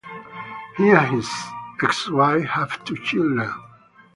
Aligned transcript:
He 0.77 0.89
and 0.89 1.13
his 1.15 1.29
ex-wife 1.83 2.43
have 2.45 2.83
two 2.85 2.95
children. 3.05 3.53